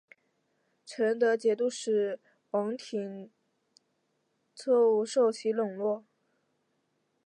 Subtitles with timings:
[0.83, 2.19] 成德节度使
[2.49, 3.29] 王廷
[4.55, 6.03] 凑受其笼络。